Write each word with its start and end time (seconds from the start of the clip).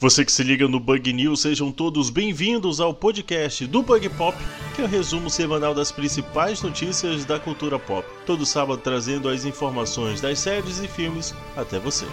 Você 0.00 0.24
que 0.24 0.32
se 0.32 0.42
liga 0.42 0.66
no 0.66 0.80
Bug 0.80 1.12
News, 1.12 1.42
sejam 1.42 1.70
todos 1.70 2.08
bem-vindos 2.08 2.80
ao 2.80 2.94
podcast 2.94 3.66
do 3.66 3.82
Bug 3.82 4.08
Pop, 4.08 4.34
que 4.74 4.80
é 4.80 4.84
o 4.86 4.88
resumo 4.88 5.28
semanal 5.28 5.74
das 5.74 5.92
principais 5.92 6.62
notícias 6.62 7.26
da 7.26 7.38
cultura 7.38 7.78
pop. 7.78 8.08
Todo 8.24 8.46
sábado 8.46 8.80
trazendo 8.82 9.28
as 9.28 9.44
informações 9.44 10.18
das 10.18 10.38
séries 10.38 10.78
e 10.78 10.88
filmes 10.88 11.34
até 11.54 11.78
você. 11.78 12.06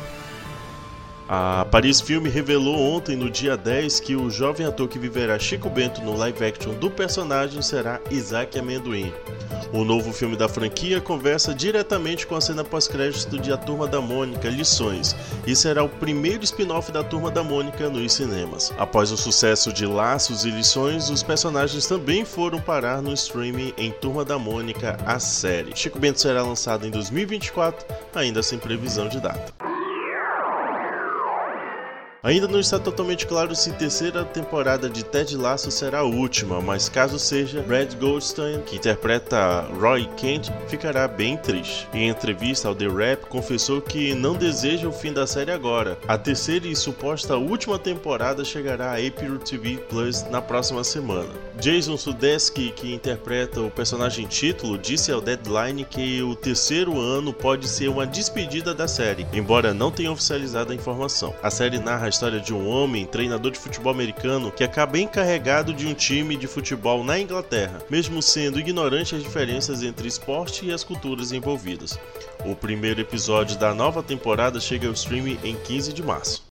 A 1.30 1.66
Paris 1.70 2.00
Film 2.00 2.24
revelou 2.24 2.78
ontem, 2.96 3.18
no 3.18 3.30
dia 3.30 3.58
10, 3.58 4.00
que 4.00 4.16
o 4.16 4.30
jovem 4.30 4.66
ator 4.66 4.88
que 4.88 4.98
viverá 4.98 5.38
Chico 5.38 5.70
Bento 5.70 6.02
no 6.02 6.16
live 6.16 6.46
action 6.46 6.74
do 6.76 6.90
personagem 6.90 7.62
será 7.62 8.00
Isaac 8.10 8.58
Amendoim. 8.58 9.12
O 9.74 9.84
novo 9.84 10.14
filme 10.14 10.38
da 10.38 10.48
franquia 10.48 11.02
conversa 11.02 11.54
diretamente 11.54 12.26
com 12.26 12.36
a 12.36 12.40
cena 12.40 12.64
pós-crédito 12.64 13.38
de 13.38 13.52
A 13.52 13.58
Turma 13.58 13.86
da 13.86 14.00
Mônica 14.00 14.48
Lições 14.48 15.18
e 15.46 15.54
será 15.54 15.84
o 15.84 15.90
primeiro 15.90 16.46
spin-off 16.46 16.94
da 16.94 17.04
Turma 17.04 17.30
da 17.30 17.44
Mônica 17.44 17.90
nos 17.90 18.14
cinemas. 18.14 18.72
Após 18.78 19.12
o 19.12 19.18
sucesso 19.18 19.74
de 19.74 19.86
Laços 19.86 20.46
e 20.46 20.50
Lições, 20.50 21.10
os 21.10 21.24
personagens 21.24 21.86
também 21.88 22.24
foram 22.24 22.62
parar 22.62 23.02
no 23.02 23.12
streaming 23.14 23.74
em 23.78 23.92
Turma 23.92 24.24
da 24.24 24.40
Mônica, 24.40 24.98
a 25.06 25.20
série. 25.20 25.76
Chico 25.76 26.00
Bento 26.00 26.22
será 26.22 26.42
lançado 26.42 26.88
em 26.88 26.90
2024, 26.90 27.86
ainda 28.16 28.42
sem 28.42 28.58
previsão 28.58 29.10
de 29.10 29.20
data. 29.20 29.67
Ainda 32.28 32.46
não 32.46 32.60
está 32.60 32.78
totalmente 32.78 33.26
claro 33.26 33.56
se 33.56 33.70
a 33.70 33.74
terceira 33.74 34.26
temporada 34.26 34.90
de 34.90 35.02
Ted 35.02 35.38
Lasso 35.38 35.72
será 35.72 36.00
a 36.00 36.04
última, 36.04 36.60
mas 36.60 36.90
caso 36.90 37.18
seja, 37.18 37.62
Brad 37.62 37.94
Goldstein, 37.94 38.60
que 38.64 38.76
interpreta 38.76 39.62
Roy 39.80 40.10
Kent, 40.18 40.50
ficará 40.68 41.08
bem 41.08 41.38
triste. 41.38 41.88
Em 41.94 42.10
entrevista 42.10 42.68
ao 42.68 42.76
The 42.76 42.90
Rap, 42.90 43.28
confessou 43.28 43.80
que 43.80 44.14
não 44.14 44.36
deseja 44.36 44.90
o 44.90 44.92
fim 44.92 45.14
da 45.14 45.26
série 45.26 45.52
agora. 45.52 45.98
A 46.06 46.18
terceira 46.18 46.68
e 46.68 46.76
suposta 46.76 47.38
última 47.38 47.80
temporada 47.80 48.44
chegará 48.44 48.92
a 48.92 48.96
Apple 48.98 49.40
TV 49.40 49.78
Plus 49.88 50.24
na 50.30 50.42
próxima 50.42 50.84
semana. 50.84 51.30
Jason 51.62 51.96
Sudeikis, 51.96 52.50
que 52.50 52.94
interpreta 52.94 53.62
o 53.62 53.72
personagem 53.72 54.28
título, 54.28 54.78
disse 54.78 55.14
ao 55.14 55.22
Deadline 55.22 55.86
que 55.86 56.22
o 56.22 56.36
terceiro 56.36 57.00
ano 57.00 57.32
pode 57.32 57.70
ser 57.70 57.88
uma 57.88 58.06
despedida 58.06 58.74
da 58.74 58.86
série, 58.86 59.26
embora 59.32 59.74
não 59.74 59.90
tenha 59.90 60.12
oficializado 60.12 60.74
a 60.74 60.76
informação. 60.76 61.34
A 61.42 61.50
série 61.50 61.80
narra 61.80 62.17
história 62.18 62.40
de 62.40 62.52
um 62.52 62.68
homem, 62.68 63.06
treinador 63.06 63.52
de 63.52 63.60
futebol 63.60 63.94
americano, 63.94 64.52
que 64.52 64.64
acaba 64.64 64.98
encarregado 64.98 65.72
de 65.72 65.86
um 65.86 65.94
time 65.94 66.36
de 66.36 66.48
futebol 66.48 67.04
na 67.04 67.20
Inglaterra, 67.20 67.78
mesmo 67.92 68.24
sendo 68.24 68.60
ignorante 68.60 69.16
as 69.16 69.22
diferenças 69.22 69.84
entre 69.84 70.08
esporte 70.08 70.66
e 70.66 70.74
as 70.74 70.84
culturas 70.84 71.32
envolvidas. 71.32 72.00
O 72.44 72.56
primeiro 72.56 73.00
episódio 73.00 73.56
da 73.60 73.72
nova 73.72 74.02
temporada 74.02 74.60
chega 74.60 74.88
ao 74.88 74.94
streaming 74.94 75.38
em 75.44 75.56
15 75.56 75.94
de 75.94 76.02
março. 76.02 76.44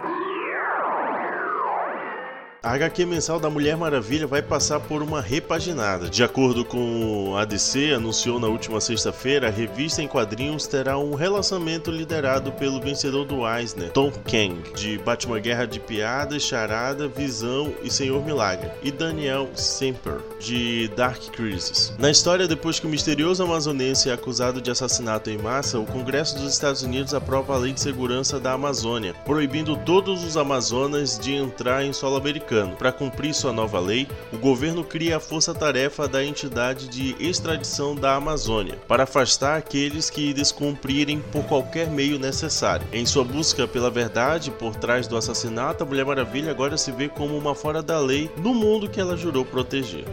A 2.66 2.72
HQ 2.72 3.06
mensal 3.06 3.38
da 3.38 3.48
Mulher 3.48 3.76
Maravilha 3.76 4.26
vai 4.26 4.42
passar 4.42 4.80
por 4.80 5.00
uma 5.00 5.20
repaginada. 5.20 6.10
De 6.10 6.24
acordo 6.24 6.64
com 6.64 7.36
a 7.36 7.44
DC, 7.44 7.92
anunciou 7.92 8.40
na 8.40 8.48
última 8.48 8.80
sexta-feira, 8.80 9.46
a 9.46 9.52
revista 9.52 10.02
em 10.02 10.08
quadrinhos 10.08 10.66
terá 10.66 10.98
um 10.98 11.14
relacionamento 11.14 11.92
liderado 11.92 12.50
pelo 12.50 12.80
vencedor 12.80 13.24
do 13.24 13.48
Eisner, 13.48 13.92
Tom 13.92 14.10
Kang, 14.10 14.74
de 14.74 14.98
Batman 14.98 15.38
Guerra 15.38 15.64
de 15.64 15.78
Piadas, 15.78 16.42
Charada, 16.42 17.06
Visão 17.06 17.72
e 17.84 17.88
Senhor 17.88 18.20
Milagre, 18.24 18.68
e 18.82 18.90
Daniel 18.90 19.48
Semper, 19.54 20.18
de 20.40 20.88
Dark 20.96 21.22
Crisis. 21.36 21.94
Na 22.00 22.10
história, 22.10 22.48
depois 22.48 22.80
que 22.80 22.86
o 22.88 22.90
misterioso 22.90 23.44
amazonense 23.44 24.10
é 24.10 24.12
acusado 24.12 24.60
de 24.60 24.72
assassinato 24.72 25.30
em 25.30 25.38
massa, 25.38 25.78
o 25.78 25.86
Congresso 25.86 26.36
dos 26.36 26.52
Estados 26.52 26.82
Unidos 26.82 27.14
aprova 27.14 27.54
a 27.54 27.58
Lei 27.58 27.72
de 27.72 27.80
Segurança 27.80 28.40
da 28.40 28.54
Amazônia, 28.54 29.14
proibindo 29.24 29.76
todos 29.76 30.24
os 30.24 30.36
amazonas 30.36 31.16
de 31.16 31.32
entrar 31.32 31.84
em 31.84 31.92
solo 31.92 32.16
americano 32.16 32.55
americano. 32.56 32.76
Para 32.76 32.92
cumprir 32.92 33.34
sua 33.34 33.52
nova 33.52 33.78
lei, 33.78 34.08
o 34.32 34.38
governo 34.38 34.82
cria 34.84 35.16
a 35.16 35.20
força-tarefa 35.20 36.08
da 36.08 36.24
entidade 36.24 36.88
de 36.88 37.16
extradição 37.18 37.94
da 37.94 38.14
Amazônia, 38.14 38.78
para 38.88 39.02
afastar 39.02 39.56
aqueles 39.56 40.08
que 40.08 40.32
descumprirem 40.32 41.20
por 41.32 41.44
qualquer 41.44 41.90
meio 41.90 42.18
necessário. 42.18 42.86
Em 42.92 43.04
sua 43.04 43.24
busca 43.24 43.66
pela 43.66 43.90
verdade 43.90 44.50
por 44.50 44.74
trás 44.76 45.06
do 45.06 45.16
assassinato, 45.16 45.82
a 45.82 45.86
Mulher 45.86 46.06
Maravilha 46.06 46.50
agora 46.50 46.76
se 46.76 46.90
vê 46.92 47.08
como 47.08 47.36
uma 47.36 47.54
fora 47.54 47.82
da 47.82 47.98
lei 47.98 48.30
no 48.38 48.54
mundo 48.54 48.88
que 48.88 49.00
ela 49.00 49.16
jurou 49.16 49.44
proteger. 49.44 50.04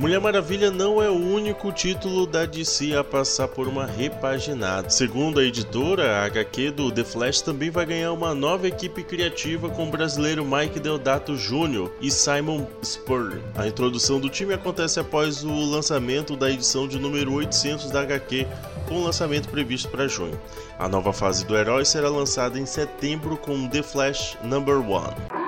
Mulher 0.00 0.18
Maravilha 0.18 0.70
não 0.70 1.02
é 1.02 1.10
o 1.10 1.14
único 1.14 1.70
título 1.70 2.26
da 2.26 2.46
DC 2.46 2.96
a 2.96 3.04
passar 3.04 3.48
por 3.48 3.68
uma 3.68 3.84
repaginada. 3.84 4.88
Segundo 4.88 5.38
a 5.38 5.44
editora, 5.44 6.16
a 6.16 6.24
HQ 6.24 6.70
do 6.70 6.90
The 6.90 7.04
Flash 7.04 7.42
também 7.42 7.68
vai 7.68 7.84
ganhar 7.84 8.10
uma 8.10 8.34
nova 8.34 8.66
equipe 8.66 9.02
criativa 9.02 9.68
com 9.68 9.86
o 9.86 9.90
brasileiro 9.90 10.42
Mike 10.42 10.80
Deodato 10.80 11.36
Jr. 11.36 11.90
e 12.00 12.10
Simon 12.10 12.66
Spurrier. 12.82 13.42
A 13.54 13.66
introdução 13.66 14.18
do 14.18 14.30
time 14.30 14.54
acontece 14.54 14.98
após 14.98 15.44
o 15.44 15.70
lançamento 15.70 16.34
da 16.34 16.50
edição 16.50 16.88
de 16.88 16.98
número 16.98 17.34
800 17.34 17.90
da 17.90 18.00
HQ, 18.00 18.46
com 18.88 18.94
o 18.94 19.04
lançamento 19.04 19.50
previsto 19.50 19.90
para 19.90 20.08
junho. 20.08 20.40
A 20.78 20.88
nova 20.88 21.12
fase 21.12 21.44
do 21.44 21.54
herói 21.54 21.84
será 21.84 22.08
lançada 22.08 22.58
em 22.58 22.64
setembro 22.64 23.36
com 23.36 23.68
The 23.68 23.82
Flash 23.82 24.38
Number 24.42 24.78
1. 24.78 25.39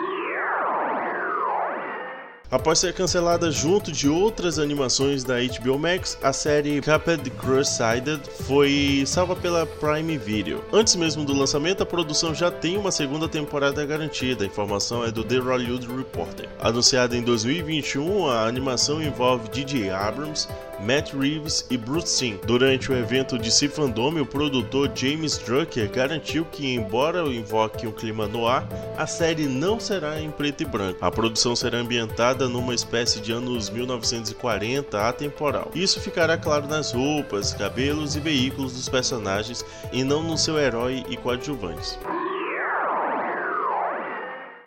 Após 2.53 2.81
ser 2.81 2.93
cancelada 2.93 3.51
junto 3.51 3.91
de 3.91 4.11
outras 4.11 4.59
animações 4.59 5.25
da 5.25 5.37
HBO 5.37 5.79
Max, 5.79 6.19
a 6.23 6.35
série 6.35 6.83
Cuphead 6.83 7.31
Crusaded 7.31 8.21
foi 8.47 9.05
salva 9.07 9.35
pela 9.35 9.65
Prime 9.65 10.19
Video. 10.19 10.63
Antes 10.71 10.95
mesmo 10.95 11.25
do 11.25 11.33
lançamento, 11.33 11.83
a 11.83 11.87
produção 11.87 12.35
já 12.35 12.51
tem 12.51 12.77
uma 12.77 12.93
segunda 12.93 13.27
temporada 13.27 13.83
garantida. 13.87 14.45
A 14.45 14.47
informação 14.47 15.03
é 15.03 15.11
do 15.11 15.25
The 15.25 15.39
Hollywood 15.39 15.87
Reporter. 15.97 16.47
Anunciada 16.61 17.17
em 17.17 17.23
2021, 17.23 18.27
a 18.27 18.47
animação 18.47 19.03
envolve 19.03 19.49
DJ 19.49 19.89
Abrams, 19.89 20.47
Matt 20.79 21.15
Reeves 21.15 21.65
e 21.71 21.79
Bruce 21.79 22.09
Sim. 22.09 22.39
Durante 22.45 22.91
o 22.91 22.97
evento 22.97 23.39
de 23.39 23.51
Fandom, 23.69 24.21
o 24.21 24.27
produtor 24.27 24.91
James 24.95 25.39
Drucker 25.39 25.91
garantiu 25.91 26.45
que, 26.45 26.75
embora 26.75 27.23
invoque 27.23 27.87
um 27.87 27.93
clima 27.93 28.27
no 28.27 28.47
ar, 28.47 28.69
a 28.99 29.07
série 29.07 29.47
não 29.47 29.79
será 29.79 30.21
em 30.21 30.31
preto 30.31 30.63
e 30.63 30.67
branco. 30.67 30.99
A 31.01 31.11
produção 31.11 31.55
será 31.55 31.79
ambientada 31.79 32.42
numa 32.49 32.75
espécie 32.75 33.21
de 33.21 33.33
anos 33.33 33.71
1940 33.71 35.09
atemporal. 35.09 35.71
Isso 35.75 36.01
ficará 36.01 36.37
claro 36.37 36.67
nas 36.67 36.93
roupas, 36.93 37.53
cabelos 37.53 38.17
e 38.17 38.21
veículos 38.21 38.73
dos 38.73 38.89
personagens 38.89 39.65
e 39.93 40.05
não 40.05 40.23
no 40.23 40.37
seu 40.37 40.59
herói 40.59 41.05
e 41.09 41.17
coadjuvantes. 41.17 41.99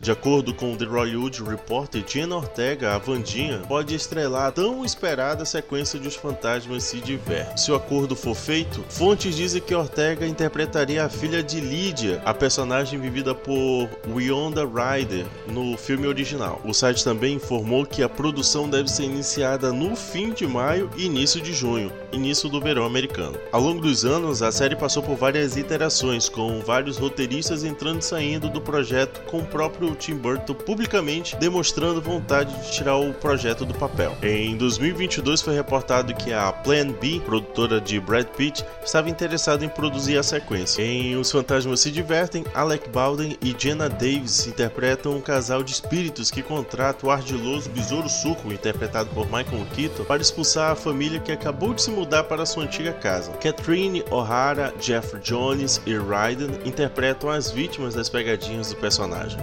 De 0.06 0.12
acordo 0.12 0.54
com 0.54 0.72
o 0.72 0.78
The 0.78 0.86
Hollywood 0.86 1.42
Reporter, 1.42 2.04
Jenna 2.06 2.36
Ortega, 2.36 2.94
a 2.94 3.00
Vandinha, 3.00 3.64
pode 3.68 3.96
estrelar 3.96 4.50
a 4.50 4.52
tão 4.52 4.86
esperada 4.86 5.44
sequência 5.46 6.00
de 6.00 6.08
Os 6.08 6.16
Fantasmas 6.16 6.84
se 6.84 7.02
Divertem. 7.02 7.58
Se 7.58 7.72
o 7.72 7.76
acordo 7.76 8.16
for 8.16 8.36
feito, 8.36 8.86
fontes 8.88 9.36
dizem 9.36 9.60
que 9.60 9.74
Ortega 9.74 10.28
interpretaria 10.28 11.04
a 11.04 11.10
filha 11.10 11.42
de 11.42 11.60
Lydia, 11.60 12.22
a 12.24 12.36
personagem 12.36 13.00
vivida 13.00 13.34
por 13.34 13.90
Wionda 14.08 14.64
Ryder 14.64 15.26
no 15.48 15.76
filme 15.76 16.06
original. 16.06 16.62
O 16.64 16.72
site 16.72 17.04
também 17.04 17.38
informou 17.38 17.84
que 17.84 18.04
a 18.04 18.10
produção 18.10 18.70
deve 18.70 18.92
ser 18.92 19.06
iniciada 19.06 19.74
no 19.74 19.96
fim 19.96 20.32
de 20.32 20.46
maio 20.46 20.88
e 20.96 21.06
início 21.08 21.42
de 21.42 21.52
junho, 21.52 21.92
início 22.12 22.48
do 22.48 22.62
verão 22.62 22.86
americano. 22.86 23.40
Ao 23.52 23.60
longo 23.60 23.82
dos 23.82 24.06
anos, 24.06 24.44
a 24.44 24.52
série 24.52 24.76
passou 24.76 25.02
por 25.02 25.16
várias 25.16 25.58
iterações, 25.58 26.30
com 26.30 26.60
vários 26.60 27.00
roteiristas 27.00 27.64
entrando 27.64 28.02
e 28.02 28.06
saindo 28.06 28.52
do 28.52 28.62
projeto 28.62 29.24
com 29.26 29.40
o 29.40 29.46
próprio 29.48 29.95
Tim 29.96 30.16
Burton 30.16 30.54
publicamente 30.54 31.36
demonstrando 31.38 32.02
vontade 32.02 32.54
de 32.62 32.72
tirar 32.72 32.98
o 32.98 33.14
projeto 33.14 33.66
do 33.66 33.74
papel. 33.74 34.16
Em 34.22 34.56
2022 34.58 35.42
foi 35.42 35.56
reportado 35.56 36.14
que 36.14 36.34
a 36.34 36.52
Plan 36.52 36.92
B, 36.92 37.22
produtora 37.26 37.80
de 37.80 38.00
Brad 38.00 38.28
Pitt, 38.28 38.66
estava 38.84 39.10
interessada 39.10 39.64
em 39.64 39.70
produzir 39.70 40.18
a 40.18 40.24
sequência. 40.24 40.82
Em 40.82 41.16
Os 41.16 41.32
Fantasmas 41.32 41.80
se 41.80 41.92
Divertem, 41.92 42.44
Alec 42.54 42.90
Baldwin 42.90 43.38
e 43.42 43.56
Jenna 43.58 43.90
Davis 43.90 44.48
interpretam 44.48 45.16
um 45.16 45.22
casal 45.22 45.64
de 45.64 45.72
espíritos 45.72 46.32
que 46.32 46.42
contrata 46.42 47.06
o 47.06 47.12
ardiloso 47.12 47.70
Besouro 47.70 48.10
Suco, 48.10 48.52
interpretado 48.52 49.10
por 49.12 49.26
Michael 49.26 49.66
Keaton, 49.76 50.04
para 50.06 50.22
expulsar 50.22 50.72
a 50.72 50.76
família 50.76 51.20
que 51.20 51.32
acabou 51.32 51.74
de 51.74 51.82
se 51.82 51.92
mudar 51.92 52.24
para 52.24 52.46
sua 52.46 52.64
antiga 52.64 52.94
casa. 52.94 53.32
Catherine 53.34 54.04
O'Hara, 54.12 54.74
Jeff 54.80 55.18
Jones 55.20 55.82
e 55.86 55.96
Ryden 55.98 56.60
interpretam 56.66 57.30
as 57.30 57.52
vítimas 57.52 57.94
das 57.94 58.10
pegadinhas 58.10 58.70
do 58.70 58.76
personagem. 58.76 59.40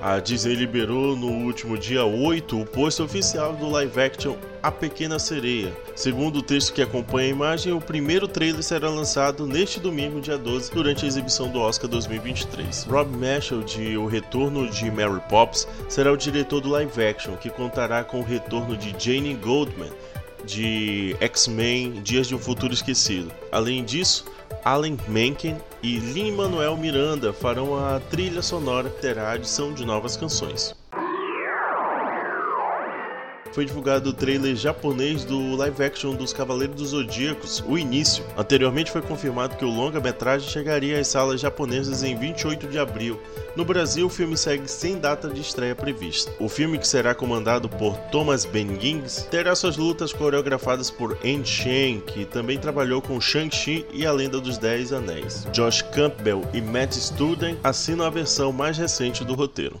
A 0.00 0.18
Disney 0.18 0.54
liberou 0.54 1.14
no 1.14 1.26
último 1.26 1.76
dia 1.76 2.04
8 2.04 2.58
o 2.58 2.64
post 2.64 3.02
oficial 3.02 3.52
do 3.52 3.68
live 3.68 4.00
action 4.00 4.36
A 4.62 4.70
Pequena 4.70 5.18
Sereia. 5.18 5.76
Segundo 5.94 6.38
o 6.38 6.42
texto 6.42 6.72
que 6.72 6.80
acompanha 6.80 7.28
a 7.28 7.30
imagem, 7.30 7.72
o 7.74 7.80
primeiro 7.80 8.26
trailer 8.26 8.62
será 8.62 8.88
lançado 8.88 9.46
neste 9.46 9.78
domingo, 9.78 10.20
dia 10.20 10.38
12, 10.38 10.72
durante 10.72 11.04
a 11.04 11.08
exibição 11.08 11.50
do 11.50 11.60
Oscar 11.60 11.88
2023. 11.90 12.84
Rob 12.84 13.14
Marshall, 13.14 13.62
de 13.62 13.96
O 13.98 14.06
Retorno 14.06 14.70
de 14.70 14.90
Mary 14.90 15.20
Poppins, 15.28 15.68
será 15.88 16.10
o 16.10 16.16
diretor 16.16 16.62
do 16.62 16.70
live 16.70 17.04
action, 17.04 17.36
que 17.36 17.50
contará 17.50 18.02
com 18.02 18.20
o 18.20 18.24
retorno 18.24 18.76
de 18.78 18.94
Jane 18.98 19.34
Goldman, 19.34 19.92
de 20.44 21.14
X-Men 21.20 22.00
Dias 22.02 22.26
de 22.26 22.34
um 22.34 22.38
Futuro 22.38 22.72
Esquecido. 22.72 23.30
Além 23.52 23.84
disso, 23.84 24.24
Alan 24.64 24.96
Menken 25.08 25.56
e 25.82 25.98
Lin-Manuel 25.98 26.76
Miranda 26.76 27.32
farão 27.32 27.76
a 27.76 28.00
trilha 28.00 28.42
sonora, 28.42 28.88
terá 28.88 29.28
a 29.28 29.32
adição 29.32 29.72
de 29.72 29.84
novas 29.84 30.16
canções 30.16 30.74
foi 33.52 33.64
divulgado 33.64 34.10
o 34.10 34.12
trailer 34.12 34.54
japonês 34.56 35.24
do 35.24 35.56
live 35.56 35.82
action 35.82 36.14
dos 36.14 36.32
Cavaleiros 36.32 36.76
dos 36.76 36.88
Zodíacos, 36.90 37.62
O 37.66 37.76
Início. 37.76 38.24
Anteriormente 38.36 38.90
foi 38.90 39.02
confirmado 39.02 39.56
que 39.56 39.64
o 39.64 39.70
longa-metragem 39.70 40.48
chegaria 40.48 40.98
às 40.98 41.08
salas 41.08 41.40
japonesas 41.40 42.02
em 42.02 42.16
28 42.16 42.68
de 42.68 42.78
abril. 42.78 43.20
No 43.56 43.64
Brasil, 43.64 44.06
o 44.06 44.10
filme 44.10 44.36
segue 44.36 44.68
sem 44.68 44.98
data 44.98 45.28
de 45.28 45.40
estreia 45.40 45.74
prevista. 45.74 46.32
O 46.38 46.48
filme, 46.48 46.78
que 46.78 46.86
será 46.86 47.14
comandado 47.14 47.68
por 47.68 47.96
Thomas 48.10 48.44
Bengings, 48.44 49.26
terá 49.30 49.54
suas 49.54 49.76
lutas 49.76 50.12
coreografadas 50.12 50.90
por 50.90 51.18
Anne 51.24 51.44
Shen, 51.44 52.00
que 52.00 52.24
também 52.24 52.58
trabalhou 52.58 53.02
com 53.02 53.20
Shang-Chi 53.20 53.86
e 53.92 54.06
a 54.06 54.12
Lenda 54.12 54.40
dos 54.40 54.58
Dez 54.58 54.92
Anéis. 54.92 55.46
Josh 55.52 55.82
Campbell 55.82 56.42
e 56.52 56.60
Matt 56.60 56.94
Studen 56.94 57.58
assinam 57.62 58.06
a 58.06 58.10
versão 58.10 58.52
mais 58.52 58.78
recente 58.78 59.24
do 59.24 59.34
roteiro. 59.34 59.78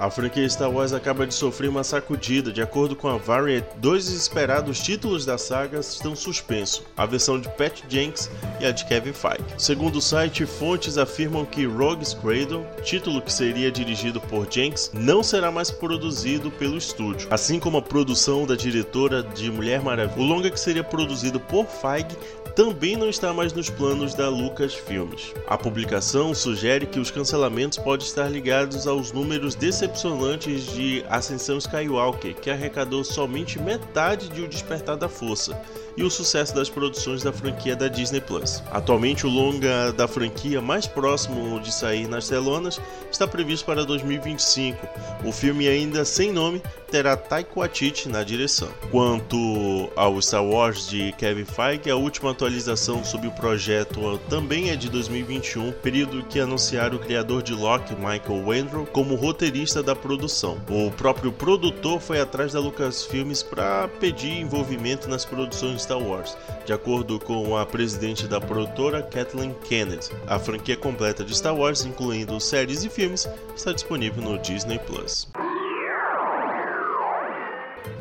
A 0.00 0.08
franquia 0.08 0.48
Star 0.48 0.70
Wars 0.70 0.92
acaba 0.92 1.26
de 1.26 1.34
sofrer 1.34 1.68
uma 1.68 1.82
sacudida. 1.82 2.52
De 2.52 2.62
acordo 2.62 2.94
com 2.94 3.08
a 3.08 3.16
Variety, 3.16 3.66
dois 3.78 4.08
esperados 4.08 4.78
títulos 4.78 5.24
da 5.24 5.36
saga 5.36 5.80
estão 5.80 6.14
suspensos: 6.14 6.84
a 6.96 7.04
versão 7.04 7.40
de 7.40 7.48
Pat 7.50 7.82
Jenks 7.88 8.30
e 8.60 8.66
a 8.66 8.70
de 8.70 8.84
Kevin 8.84 9.12
Feige. 9.12 9.42
Segundo 9.56 9.96
o 9.96 10.02
site, 10.02 10.46
fontes 10.46 10.98
afirmam 10.98 11.44
que 11.44 11.66
Rogue's 11.66 12.14
Cradle, 12.14 12.64
título 12.84 13.20
que 13.20 13.32
seria 13.32 13.72
dirigido 13.72 14.20
por 14.20 14.46
Jenks, 14.48 14.92
não 14.94 15.20
será 15.20 15.50
mais 15.50 15.70
produzido 15.72 16.48
pelo 16.52 16.78
estúdio, 16.78 17.26
assim 17.30 17.58
como 17.58 17.78
a 17.78 17.82
produção 17.82 18.46
da 18.46 18.54
diretora 18.54 19.24
de 19.24 19.50
Mulher 19.50 19.82
Maravilha. 19.82 20.22
O 20.22 20.24
longa 20.24 20.48
que 20.48 20.60
seria 20.60 20.84
produzido 20.84 21.40
por 21.40 21.66
Feige 21.66 22.16
também 22.54 22.96
não 22.96 23.08
está 23.08 23.32
mais 23.32 23.52
nos 23.52 23.70
planos 23.70 24.14
da 24.14 24.28
Lucasfilmes. 24.28 25.32
A 25.46 25.56
publicação 25.56 26.34
sugere 26.34 26.86
que 26.86 26.98
os 26.98 27.10
cancelamentos 27.10 27.78
podem 27.78 28.06
estar 28.06 28.28
ligados 28.28 28.86
aos 28.86 29.12
números 29.12 29.54
decepcionantes 29.54 29.87
de 29.88 31.04
Ascensão 31.08 31.58
Skywalker, 31.58 32.34
que 32.34 32.50
arrecadou 32.50 33.02
somente 33.02 33.58
metade 33.58 34.28
de 34.28 34.42
O 34.42 34.48
Despertar 34.48 34.96
da 34.96 35.08
Força, 35.08 35.60
e 35.98 36.02
o 36.04 36.10
sucesso 36.10 36.54
das 36.54 36.70
produções 36.70 37.24
da 37.24 37.32
franquia 37.32 37.74
da 37.74 37.88
Disney 37.88 38.20
Plus. 38.20 38.62
Atualmente, 38.70 39.26
o 39.26 39.28
longa 39.28 39.92
da 39.92 40.06
franquia 40.06 40.62
mais 40.62 40.86
próximo 40.86 41.58
de 41.60 41.74
sair 41.74 42.06
nas 42.06 42.28
telonas 42.28 42.80
está 43.10 43.26
previsto 43.26 43.66
para 43.66 43.84
2025. 43.84 44.86
O 45.24 45.32
filme, 45.32 45.66
ainda 45.66 46.04
sem 46.04 46.32
nome, 46.32 46.62
terá 46.88 47.16
Taika 47.16 47.50
Waititi 47.58 48.08
na 48.08 48.22
direção. 48.22 48.68
Quanto 48.92 49.90
ao 49.96 50.22
Star 50.22 50.44
Wars 50.44 50.88
de 50.88 51.12
Kevin 51.18 51.44
Feige, 51.44 51.90
a 51.90 51.96
última 51.96 52.30
atualização 52.30 53.04
sobre 53.04 53.26
o 53.26 53.32
projeto 53.32 54.20
também 54.28 54.70
é 54.70 54.76
de 54.76 54.88
2021, 54.88 55.72
período 55.72 56.22
que 56.22 56.38
anunciaram 56.38 56.96
o 56.96 57.00
criador 57.00 57.42
de 57.42 57.52
Loki, 57.52 57.94
Michael 57.96 58.46
Wendell, 58.46 58.86
como 58.92 59.16
roteirista 59.16 59.77
da 59.82 59.94
produção. 59.94 60.60
O 60.68 60.90
próprio 60.90 61.32
produtor 61.32 62.00
foi 62.00 62.20
atrás 62.20 62.52
da 62.52 62.60
Lucasfilmes 62.60 63.42
para 63.42 63.88
pedir 64.00 64.40
envolvimento 64.40 65.08
nas 65.08 65.24
produções 65.24 65.82
Star 65.82 65.98
Wars, 65.98 66.36
de 66.64 66.72
acordo 66.72 67.18
com 67.18 67.56
a 67.56 67.64
presidente 67.64 68.26
da 68.26 68.40
produtora 68.40 69.02
Kathleen 69.02 69.54
Kennedy. 69.64 70.10
A 70.26 70.38
franquia 70.38 70.76
completa 70.76 71.24
de 71.24 71.36
Star 71.36 71.56
Wars, 71.56 71.84
incluindo 71.84 72.38
séries 72.40 72.84
e 72.84 72.88
filmes, 72.88 73.28
está 73.54 73.72
disponível 73.72 74.22
no 74.22 74.38
Disney 74.38 74.78
Plus. 74.78 75.28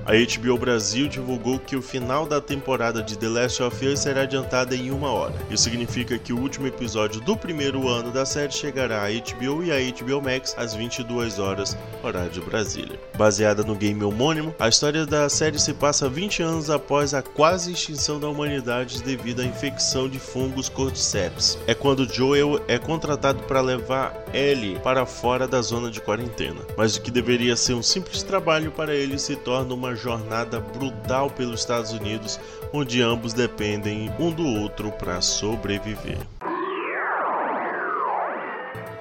A 0.07 0.13
HBO 0.13 0.57
Brasil 0.57 1.05
divulgou 1.09 1.59
que 1.59 1.75
o 1.75 1.81
final 1.81 2.25
da 2.25 2.39
temporada 2.39 3.03
de 3.03 3.17
The 3.17 3.27
Last 3.27 3.61
of 3.61 3.85
Us 3.85 3.99
será 3.99 4.21
adiantada 4.21 4.73
em 4.73 4.89
uma 4.89 5.11
hora. 5.11 5.35
Isso 5.51 5.65
significa 5.65 6.17
que 6.17 6.31
o 6.31 6.39
último 6.39 6.65
episódio 6.65 7.19
do 7.19 7.35
primeiro 7.35 7.89
ano 7.89 8.09
da 8.09 8.25
série 8.25 8.53
chegará 8.53 9.03
à 9.03 9.09
HBO 9.09 9.65
e 9.65 9.69
à 9.69 9.75
HBO 9.91 10.21
Max 10.21 10.55
às 10.57 10.73
22 10.73 11.39
horas, 11.39 11.77
horário 12.01 12.29
de 12.29 12.39
Brasília. 12.39 12.97
Baseada 13.17 13.63
no 13.65 13.75
game 13.75 14.01
homônimo, 14.01 14.55
a 14.57 14.69
história 14.69 15.05
da 15.05 15.27
série 15.27 15.59
se 15.59 15.73
passa 15.73 16.07
20 16.07 16.41
anos 16.41 16.69
após 16.69 17.13
a 17.13 17.21
quase 17.21 17.73
extinção 17.73 18.17
da 18.17 18.29
humanidade 18.29 19.03
devido 19.03 19.41
à 19.41 19.45
infecção 19.45 20.07
de 20.07 20.19
fungos 20.19 20.69
cordyceps. 20.69 21.59
É 21.67 21.75
quando 21.75 22.07
Joel 22.07 22.63
é 22.69 22.79
contratado 22.79 23.43
para 23.43 23.59
levar 23.59 24.23
Ellie 24.33 24.79
para 24.79 25.05
fora 25.05 25.45
da 25.45 25.61
zona 25.61 25.91
de 25.91 25.99
quarentena. 25.99 26.61
Mas 26.77 26.95
o 26.95 27.01
que 27.01 27.11
deveria 27.11 27.57
ser 27.57 27.73
um 27.73 27.83
simples 27.83 28.23
trabalho 28.23 28.71
para 28.71 28.95
ele 28.95 29.19
se 29.19 29.35
torna 29.35 29.73
uma 29.73 29.96
jornada 29.97 30.59
brutal 30.59 31.29
pelos 31.29 31.59
Estados 31.59 31.91
Unidos, 31.91 32.39
onde 32.71 33.01
ambos 33.01 33.33
dependem 33.33 34.11
um 34.19 34.31
do 34.31 34.45
outro 34.45 34.91
para 34.91 35.19
sobreviver. 35.21 36.19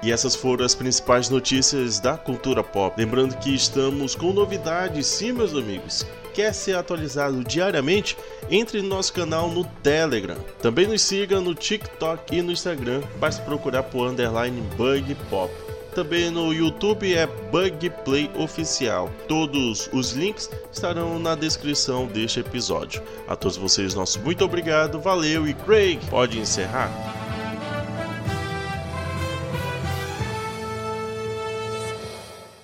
E 0.02 0.12
essas 0.12 0.36
foram 0.36 0.64
as 0.64 0.74
principais 0.74 1.28
notícias 1.28 1.98
da 1.98 2.16
cultura 2.16 2.62
pop. 2.62 2.94
Lembrando 2.96 3.36
que 3.38 3.54
estamos 3.54 4.14
com 4.14 4.32
novidades, 4.32 5.06
sim, 5.06 5.32
meus 5.32 5.52
amigos. 5.52 6.06
Quer 6.32 6.54
ser 6.54 6.76
atualizado 6.76 7.42
diariamente? 7.42 8.16
Entre 8.50 8.82
no 8.82 8.88
nosso 8.88 9.12
canal 9.12 9.50
no 9.50 9.64
Telegram. 9.82 10.36
Também 10.60 10.86
nos 10.86 11.02
siga 11.02 11.40
no 11.40 11.54
TikTok 11.54 12.36
e 12.36 12.42
no 12.42 12.52
Instagram. 12.52 13.02
Basta 13.18 13.42
procurar 13.42 13.84
por 13.84 14.08
underline 14.08 14.60
bug 14.76 15.16
pop. 15.30 15.52
Também 15.96 16.30
no 16.30 16.52
YouTube 16.52 17.14
é 17.14 17.26
Bug 17.26 17.88
Play 18.04 18.30
Oficial. 18.34 19.10
Todos 19.26 19.88
os 19.94 20.12
links 20.12 20.50
estarão 20.70 21.18
na 21.18 21.34
descrição 21.34 22.06
deste 22.06 22.38
episódio. 22.38 23.02
A 23.26 23.34
todos 23.34 23.56
vocês, 23.56 23.94
nosso 23.94 24.20
muito 24.20 24.44
obrigado, 24.44 25.00
valeu 25.00 25.48
e 25.48 25.54
Craig, 25.54 25.98
pode 26.10 26.38
encerrar? 26.38 27.15